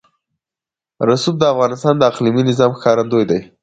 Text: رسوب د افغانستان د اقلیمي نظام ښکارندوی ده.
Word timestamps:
رسوب 1.07 1.35
د 1.39 1.43
افغانستان 1.53 1.93
د 1.97 2.01
اقلیمي 2.11 2.43
نظام 2.49 2.71
ښکارندوی 2.77 3.25
ده. 3.29 3.39